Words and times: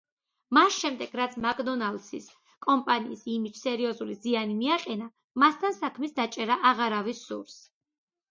მას 0.57 0.77
შემდეგ, 0.83 1.11
რაც 1.19 1.33
მაკდონალდსის 1.43 2.29
კომპანიის 2.67 3.21
იმიჯს 3.33 3.61
სერიოზული 3.67 4.17
ზიანი 4.23 4.57
მიაყენა, 4.63 5.09
მასთან 5.43 5.75
საქმის 5.77 6.17
დაჭერა 6.21 6.57
აღარავის 6.73 7.21
სურს. 7.29 7.61